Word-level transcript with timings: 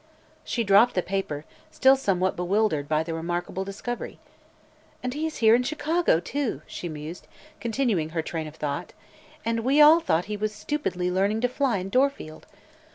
She 0.43 0.63
dropped 0.63 0.95
the 0.95 1.03
paper, 1.03 1.45
still 1.69 1.95
somewhat 1.95 2.35
bewildered 2.35 2.89
by 2.89 3.03
the 3.03 3.13
remarkable 3.13 3.63
discovery. 3.63 4.17
"And 5.03 5.13
he 5.13 5.27
is 5.27 5.37
here 5.45 5.53
in 5.53 5.61
Chicago, 5.61 6.19
too!" 6.19 6.63
she 6.65 6.89
mused, 6.89 7.27
continuing 7.59 8.09
her 8.09 8.23
train 8.23 8.47
of 8.47 8.55
thought, 8.55 8.93
"and 9.45 9.59
we 9.59 9.79
all 9.79 9.99
thought 9.99 10.25
he 10.25 10.35
was 10.37 10.55
stupidly 10.55 11.11
learning 11.11 11.41
to 11.41 11.47
fly 11.47 11.77
in 11.77 11.89
Dorfield. 11.89 12.47